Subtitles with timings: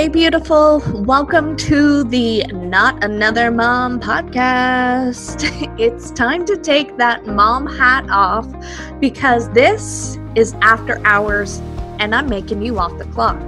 [0.00, 0.82] Hey, beautiful.
[0.94, 5.44] Welcome to the Not Another Mom podcast.
[5.78, 8.48] It's time to take that mom hat off
[8.98, 11.58] because this is after hours
[11.98, 13.38] and I'm making you off the clock.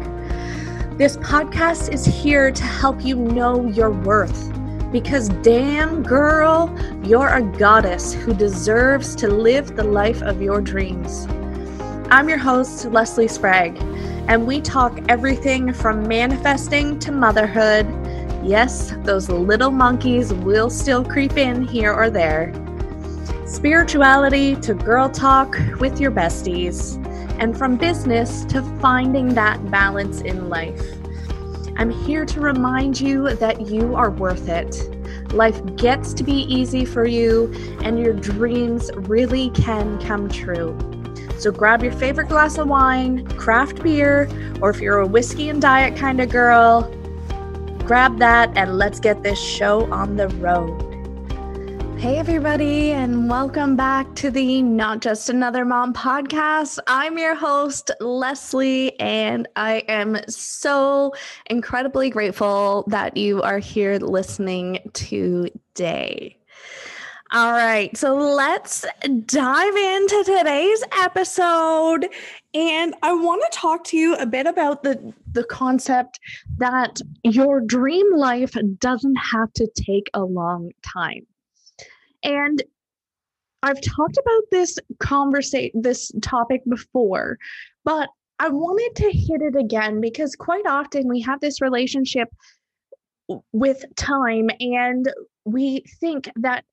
[0.98, 4.52] This podcast is here to help you know your worth
[4.92, 6.70] because, damn girl,
[7.02, 11.26] you're a goddess who deserves to live the life of your dreams.
[12.10, 13.80] I'm your host, Lesley Sprague
[14.28, 17.86] and we talk everything from manifesting to motherhood.
[18.44, 22.52] Yes, those little monkeys will still creep in here or there.
[23.46, 26.98] Spirituality to girl talk with your besties,
[27.38, 30.82] and from business to finding that balance in life.
[31.76, 34.76] I'm here to remind you that you are worth it.
[35.32, 40.78] Life gets to be easy for you, and your dreams really can come true.
[41.42, 44.28] So grab your favorite glass of wine, craft beer,
[44.60, 46.82] or if you're a whiskey and diet kind of girl,
[47.80, 50.80] grab that and let's get this show on the road.
[51.98, 56.78] Hey, everybody, and welcome back to the Not Just Another Mom podcast.
[56.86, 61.12] I'm your host, Lesley, and I am so
[61.46, 66.38] incredibly grateful that you are here listening today.
[67.34, 68.84] All right, so let's
[69.24, 72.06] dive into today's episode.
[72.52, 76.20] And I want to talk to you a bit about the, the concept
[76.58, 81.26] that your dream life doesn't have to take a long time.
[82.22, 82.62] And
[83.62, 87.38] I've talked about this conversation, this topic before,
[87.82, 88.10] but
[88.40, 92.28] I wanted to hit it again because quite often we have this relationship
[93.52, 95.10] with time and
[95.46, 96.64] we think that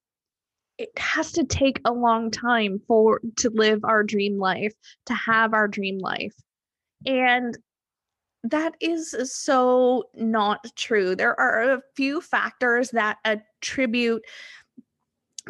[0.80, 4.74] it has to take a long time for to live our dream life
[5.06, 6.34] to have our dream life.
[7.06, 7.58] And
[8.44, 11.16] that is so not true.
[11.16, 14.24] There are a few factors that attribute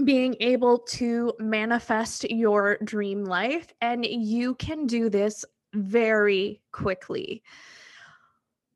[0.04, 7.44] being able to manifest your dream life and you can do this very quickly.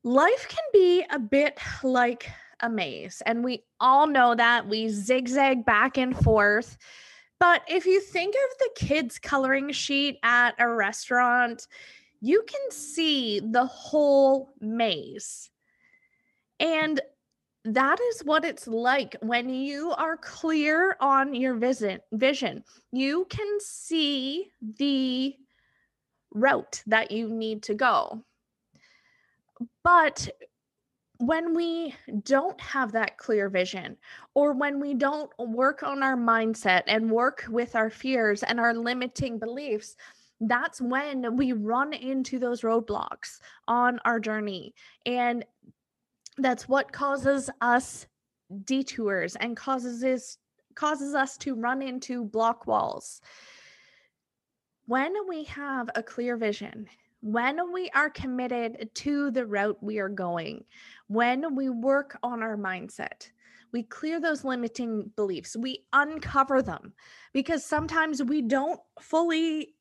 [0.04, 2.30] Life can be a bit like
[2.60, 3.22] a maze.
[3.26, 6.76] And we all know that we zigzag back and forth.
[7.40, 11.66] But if you think of the kids' coloring sheet at a restaurant,
[12.20, 15.50] you can see the whole maze.
[16.60, 17.00] And
[17.64, 23.58] that is what it's like when you are clear on your vision vision you can
[23.58, 25.34] see the
[26.32, 28.22] route that you need to go
[29.82, 30.28] but
[31.18, 31.94] when we
[32.24, 33.96] don't have that clear vision
[34.34, 38.74] or when we don't work on our mindset and work with our fears and our
[38.74, 39.96] limiting beliefs
[40.40, 44.74] that's when we run into those roadblocks on our journey.
[45.06, 45.44] And
[46.38, 48.06] that's what causes us
[48.64, 50.38] detours and causes us
[50.74, 53.20] causes us to run into block walls.
[54.86, 56.88] When we have a clear vision
[57.24, 60.62] when we are committed to the route we are going,
[61.06, 63.30] when we work on our mindset,
[63.72, 66.92] we clear those limiting beliefs, we uncover them
[67.32, 69.74] because sometimes we don't fully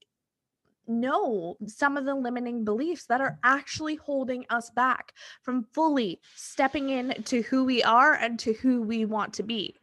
[0.87, 5.11] know some of the limiting beliefs that are actually holding us back
[5.41, 9.75] from fully stepping in to who we are and to who we want to be.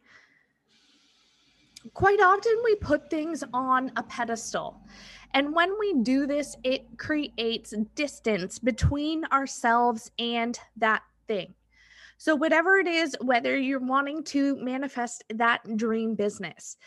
[1.93, 4.81] Quite often, we put things on a pedestal
[5.33, 11.53] and when we do this, it creates distance between ourselves and that thing.
[12.17, 16.77] So, whatever it is, whether you're wanting to manifest that dream business,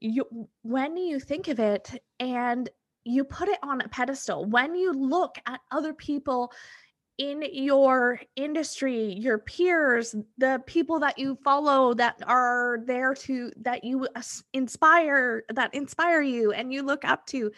[0.00, 0.24] you
[0.62, 2.68] when you think of it and
[3.04, 6.52] you put it on a pedestal, when you look at other people
[7.18, 13.82] in your industry, your peers, the people that you follow that are there to that
[13.82, 14.06] you
[14.52, 17.50] inspire, that inspire you and you look up to.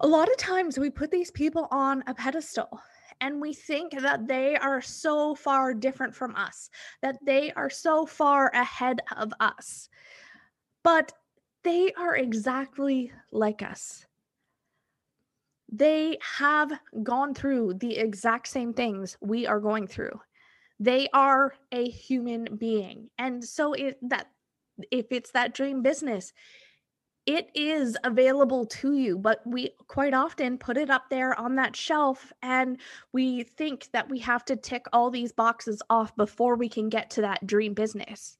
[0.00, 2.80] A lot of times we put these people on a pedestal
[3.20, 6.70] and we think that they are so far different from us,
[7.02, 9.88] that they are so far ahead of us.
[10.84, 11.12] But
[11.64, 14.06] they are exactly like us
[15.70, 16.72] they have
[17.02, 20.20] gone through the exact same things we are going through.
[20.80, 23.08] They are a human being.
[23.18, 24.28] And so it that
[24.90, 26.32] if it's that dream business,
[27.26, 31.76] it is available to you, but we quite often put it up there on that
[31.76, 32.78] shelf and
[33.12, 37.10] we think that we have to tick all these boxes off before we can get
[37.10, 38.38] to that dream business.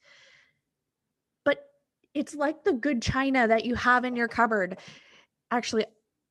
[1.45, 1.59] But
[2.15, 4.79] it's like the good china that you have in your cupboard.
[5.51, 5.85] Actually,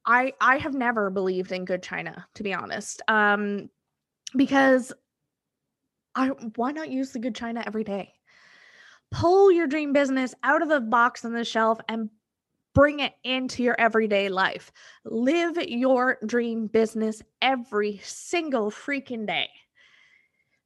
[0.10, 3.02] I I have never believed in good china, to be honest.
[3.08, 3.70] Um,
[4.36, 4.92] because
[6.16, 8.14] I why not use the good china every day?
[9.12, 12.10] Pull your dream business out of the box on the shelf and
[12.74, 14.72] bring it into your everyday life.
[15.06, 19.50] Live your dream business every single freaking day.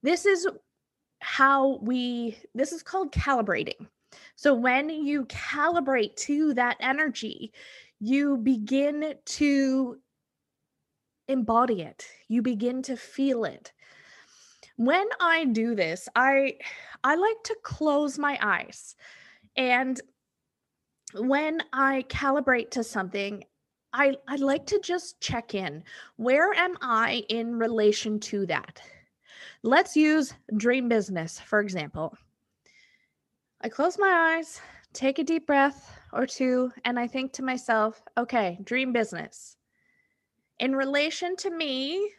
[0.04, 0.48] This is
[1.20, 3.88] how we this is called calibrating.
[4.36, 7.52] So when you calibrate to that energy,
[8.04, 9.98] you begin to
[11.30, 12.06] embody it.
[12.28, 13.72] You begin to feel it.
[14.76, 16.58] When I do this, I
[17.06, 18.98] I like to close my eyes.
[19.56, 20.02] And
[21.16, 23.46] when I calibrate to something,
[23.94, 25.82] I I like to just check in.
[26.18, 28.82] Where am I in relation to that?
[29.62, 32.18] Let's use dream business, for example.
[33.62, 34.60] I close my eyes,
[34.94, 39.58] take a deep breath or two, and I think to myself, okay, dream business.
[40.60, 42.12] In relation to me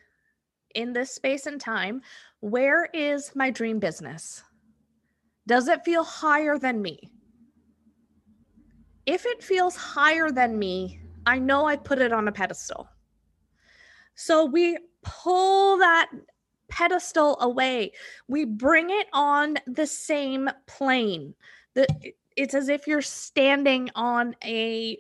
[0.75, 2.03] in this space and time,
[2.41, 4.43] where is my dream business?
[5.47, 7.11] Does it feel higher than me?
[9.07, 12.89] If it feels higher than me, I know I put it on a pedestal.
[14.15, 16.11] So we pull that
[16.69, 17.93] pedestal away.
[18.29, 21.35] We bring it on the same plane.
[21.75, 21.87] The,
[22.37, 24.99] it's as if you're standing on a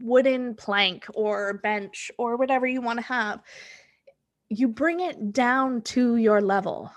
[0.00, 3.40] wooden plank or bench or whatever you want to have.
[4.48, 6.90] You bring it down to your level.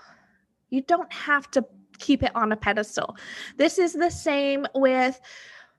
[0.70, 1.64] You don't have to
[1.98, 3.16] keep it on a pedestal.
[3.56, 5.20] This is the same with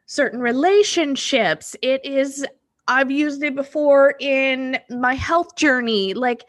[0.06, 1.76] certain relationships.
[1.82, 2.46] It is,
[2.88, 6.14] I've used it before in my health journey.
[6.14, 6.46] Like,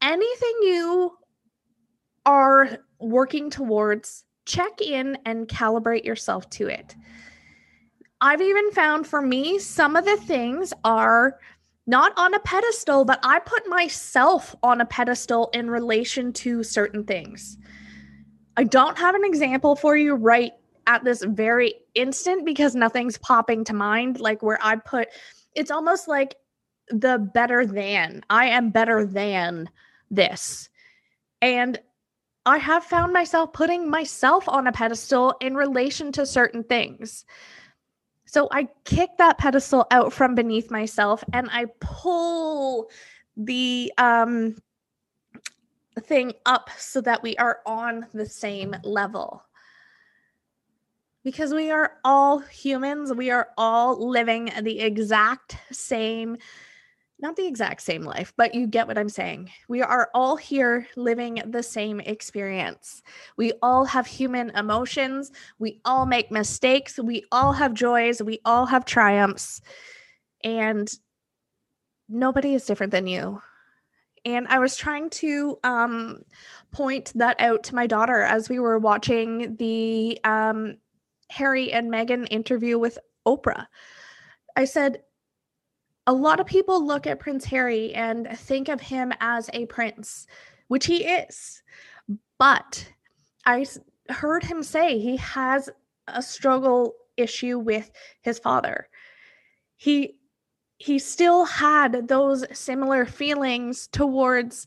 [0.00, 1.16] anything you
[2.24, 6.94] are working towards, check in and calibrate yourself to it.
[8.20, 11.38] I've even found for me, some of the things are
[11.86, 17.04] not on a pedestal, but I put myself on a pedestal in relation to certain
[17.04, 17.58] things.
[18.56, 20.52] I don't have an example for you right
[20.86, 25.08] at this very instant because nothing's popping to mind, like where I put
[25.54, 26.36] it's almost like
[26.88, 28.22] the better than.
[28.30, 29.68] I am better than
[30.10, 30.68] this.
[31.42, 31.80] And
[32.46, 37.24] I have found myself putting myself on a pedestal in relation to certain things.
[38.24, 42.88] So I kick that pedestal out from beneath myself and I pull
[43.36, 44.56] the um
[46.00, 49.42] thing up so that we are on the same level.
[51.24, 56.36] Because we are all humans, we are all living the exact same
[57.18, 59.50] not the exact same life, but you get what I'm saying.
[59.68, 63.02] We are all here living the same experience.
[63.38, 65.32] We all have human emotions.
[65.58, 66.98] We all make mistakes.
[66.98, 68.22] We all have joys.
[68.22, 69.62] We all have triumphs.
[70.44, 70.88] And
[72.08, 73.40] nobody is different than you.
[74.26, 76.22] And I was trying to um,
[76.72, 80.76] point that out to my daughter as we were watching the um,
[81.30, 83.66] Harry and Meghan interview with Oprah.
[84.56, 85.02] I said,
[86.06, 90.26] a lot of people look at Prince Harry and think of him as a prince,
[90.68, 91.62] which he is.
[92.38, 92.88] But
[93.44, 93.66] I
[94.08, 95.68] heard him say he has
[96.06, 97.90] a struggle issue with
[98.22, 98.88] his father.
[99.76, 100.18] He
[100.78, 104.66] he still had those similar feelings towards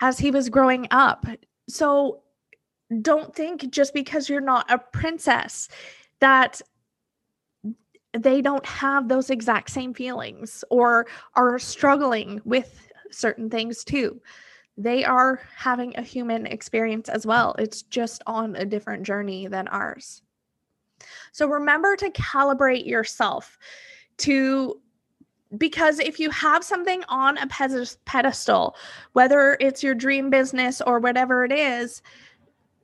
[0.00, 1.24] as he was growing up.
[1.68, 2.22] So
[3.00, 5.68] don't think just because you're not a princess
[6.18, 6.60] that
[8.18, 14.20] they don't have those exact same feelings or are struggling with certain things too.
[14.76, 17.54] They are having a human experience as well.
[17.58, 20.22] It's just on a different journey than ours.
[21.32, 23.58] So remember to calibrate yourself
[24.18, 24.80] to
[25.58, 28.74] because if you have something on a pedestal,
[29.12, 32.02] whether it's your dream business or whatever it is,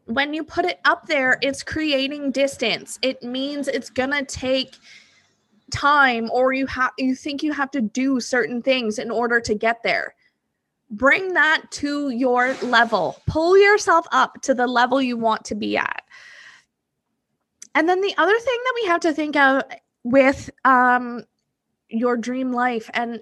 [0.04, 2.99] when you put it up there, it's creating distance.
[3.02, 4.76] It means it's going to take
[5.71, 9.55] time or you have you think you have to do certain things in order to
[9.55, 10.15] get there.
[10.91, 13.21] Bring that to your level.
[13.27, 16.03] Pull yourself up to the level you want to be at.
[17.75, 19.62] And then the other thing that we have to think of
[20.03, 21.25] with um,
[21.89, 23.21] your dream life and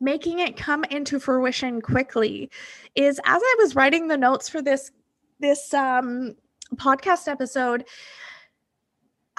[0.00, 2.50] making it come into fruition quickly
[2.96, 4.90] is as i was writing the notes for this
[5.38, 6.34] this um,
[6.74, 7.84] podcast episode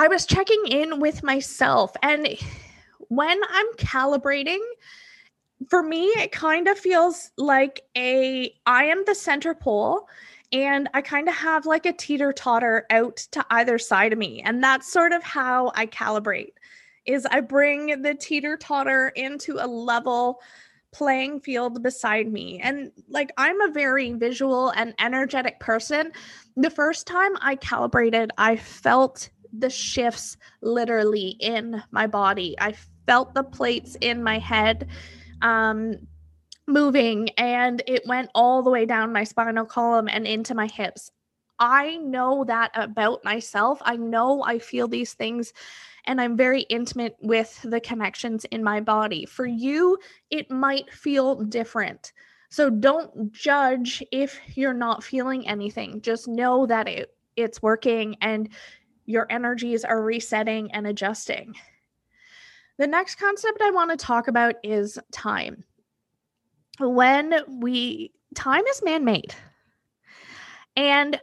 [0.04, 1.94] I was checking in with myself.
[2.04, 2.28] And
[3.08, 4.60] when I'm calibrating,
[5.70, 10.10] for me, it kind of feels like a I am the center pole
[10.52, 14.42] and I kind of have like a teeter totter out to either side of me.
[14.42, 16.56] And that's sort of how I calibrate
[17.06, 20.42] is I bring the teeter totter into a level
[20.92, 22.60] playing field beside me.
[22.60, 26.12] And like I'm a very visual and energetic person.
[26.58, 32.56] The first time I calibrated, I felt the shifts literally in my body.
[32.60, 32.74] I
[33.06, 34.88] felt the plates in my head
[35.42, 35.96] um
[36.68, 41.12] moving and it went all the way down my spinal column and into my hips.
[41.60, 43.80] I know that about myself.
[43.84, 45.54] I know I feel these things
[46.06, 49.26] and I'm very intimate with the connections in my body.
[49.26, 49.98] For you,
[50.30, 52.12] it might feel different.
[52.50, 56.02] So don't judge if you're not feeling anything.
[56.02, 58.50] Just know that it it's working and
[59.06, 61.56] your energies are resetting and adjusting.
[62.78, 65.64] The next concept I want to talk about is time.
[66.80, 69.36] When we time is man-made.
[70.76, 71.20] And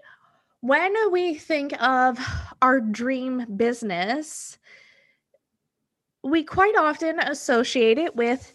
[0.61, 2.19] when we think of
[2.63, 4.59] our dream business,
[6.23, 8.53] we quite often associate it with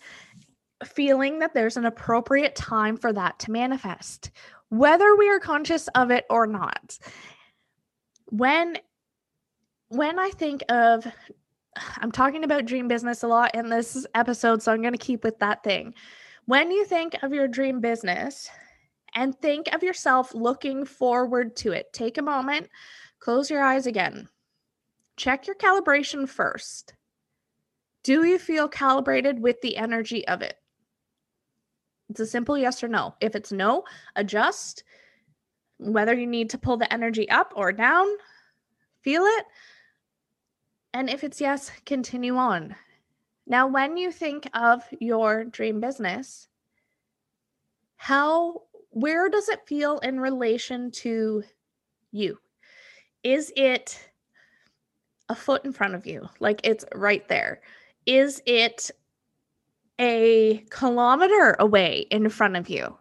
[0.85, 4.31] feeling that there's an appropriate time for that to manifest,
[4.69, 6.97] whether we are conscious of it or not.
[8.27, 8.77] When
[9.95, 11.07] when I think of
[11.97, 15.23] I'm talking about dream business a lot in this episode, so I'm going to keep
[15.23, 15.93] with that thing.
[16.45, 18.49] When you think of your dream business
[19.15, 22.69] and think of yourself looking forward to it, take a moment,
[23.19, 24.29] close your eyes again.
[25.17, 26.93] Check your calibration first.
[28.03, 30.55] Do you feel calibrated with the energy of it?
[32.09, 33.15] It's a simple yes or no.
[33.19, 33.83] If it's no,
[34.15, 34.83] adjust
[35.77, 38.07] whether you need to pull the energy up or down,
[39.01, 39.45] feel it.
[40.95, 42.73] And if it's yes, continue on.
[43.45, 46.47] Now, when you think of your dream business,
[47.97, 48.61] how,
[48.91, 51.43] where does it feel in relation to
[52.13, 52.39] you?
[53.23, 54.09] Is it
[55.27, 56.29] a foot in front of you?
[56.39, 57.61] Like it's right there
[58.05, 58.89] is it
[59.99, 62.95] a kilometer away in front of you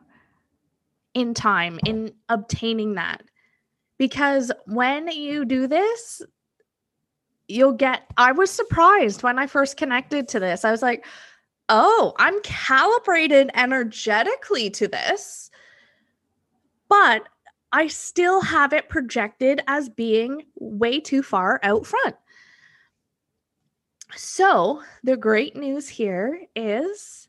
[1.12, 3.22] in time in obtaining that?
[3.98, 6.22] Because when you do this,
[7.48, 8.02] you'll get.
[8.16, 10.64] I was surprised when I first connected to this.
[10.64, 11.04] I was like,
[11.68, 15.50] oh, I'm calibrated energetically to this,
[16.88, 17.28] but
[17.72, 22.14] I still have it projected as being way too far out front.
[24.16, 27.28] So, the great news here is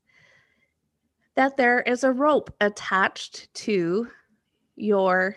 [1.36, 4.08] that there is a rope attached to
[4.76, 5.36] your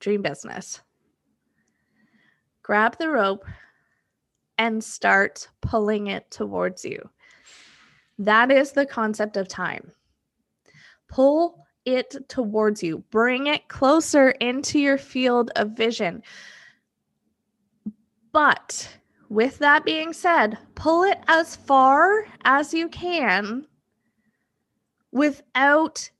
[0.00, 0.80] dream business.
[2.66, 3.44] Grab the rope
[4.58, 6.98] and start pulling it towards you.
[8.18, 9.92] That is the concept of time.
[11.06, 16.24] Pull it towards you, bring it closer into your field of vision.
[18.32, 23.64] But with that being said, pull it as far as you can
[25.12, 26.10] without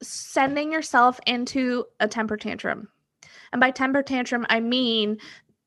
[0.00, 2.86] sending yourself into a temper tantrum.
[3.52, 5.18] And by temper tantrum, I mean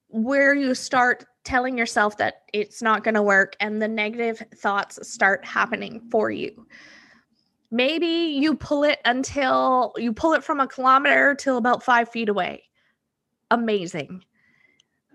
[0.07, 5.07] where you start telling yourself that it's not going to work and the negative thoughts
[5.07, 6.67] start happening for you.
[7.71, 12.29] Maybe you pull it until you pull it from a kilometer till about five feet
[12.29, 12.63] away.
[13.49, 14.23] Amazing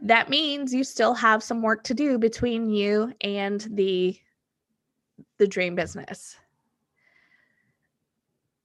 [0.03, 4.19] that means you still have some work to do between you and the
[5.39, 6.37] the dream business.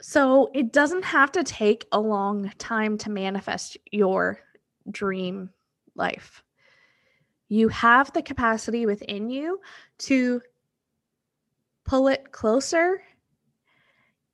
[0.01, 4.39] So it doesn't have to take a long time to manifest your
[4.89, 5.49] dream
[5.95, 6.43] life.
[7.49, 9.59] You have the capacity within you
[9.99, 10.41] to
[11.85, 13.03] pull it closer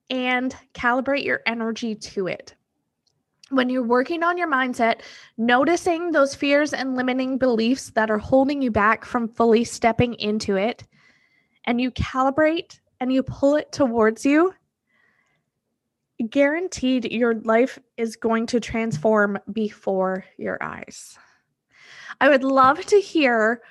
[0.09, 2.55] and calibrate your energy to it
[3.49, 5.01] when you're working on your mindset,
[5.37, 10.57] noticing those fears and limiting beliefs that are holding you back from fully stepping into
[10.57, 10.83] it,
[11.65, 14.53] and you calibrate and you pull it towards you,
[16.29, 21.17] guaranteed your life is going to transform before your eyes.
[22.19, 23.61] I would love to hear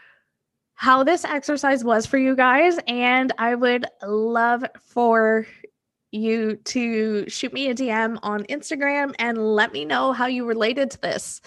[0.75, 5.47] how this exercise was for you guys, and I would love for
[6.13, 10.91] you to shoot me a DM on Instagram and let me know how you related
[10.93, 11.41] to this.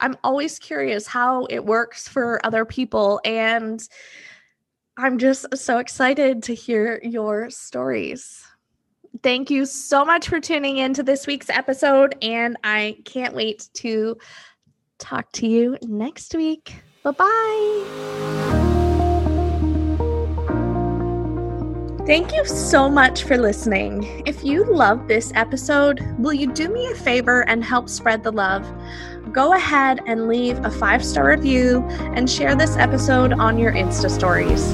[0.00, 3.20] I'm always curious how it works for other people.
[3.24, 3.86] And
[4.96, 8.44] I'm just so excited to hear your stories.
[9.22, 12.16] Thank you so much for tuning in to this week's episode.
[12.22, 14.16] And I can't wait to
[14.98, 16.74] talk to you next week.
[17.02, 18.66] Bye bye.
[22.06, 24.22] Thank you so much for listening.
[24.26, 28.30] If you love this episode, will you do me a favor and help spread the
[28.30, 28.64] love?
[29.32, 31.82] Go ahead and leave a five star review
[32.14, 34.72] and share this episode on your Insta stories.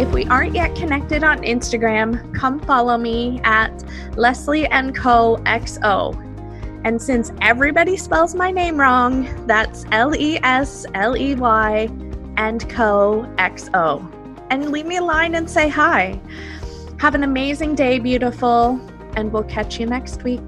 [0.00, 3.84] If we aren't yet connected on Instagram, come follow me at
[4.16, 6.16] Lesley and Co XO.
[6.86, 11.90] And since everybody spells my name wrong, that's L E S L E Y
[12.38, 14.10] and Co XO.
[14.48, 16.18] And leave me a line and say hi.
[16.98, 18.80] Have an amazing day, beautiful,
[19.16, 20.40] and we'll catch you next week.